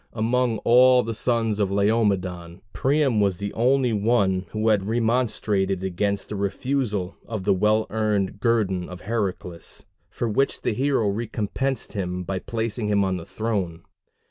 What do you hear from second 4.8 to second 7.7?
remonstrated against the refusal of the